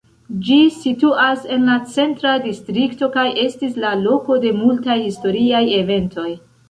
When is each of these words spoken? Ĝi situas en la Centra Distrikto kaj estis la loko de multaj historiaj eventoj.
Ĝi 0.45 0.55
situas 0.75 1.43
en 1.57 1.67
la 1.71 1.75
Centra 1.91 2.31
Distrikto 2.45 3.09
kaj 3.17 3.27
estis 3.43 3.77
la 3.87 3.93
loko 4.07 4.39
de 4.47 4.55
multaj 4.63 4.97
historiaj 5.05 5.63
eventoj. 5.83 6.31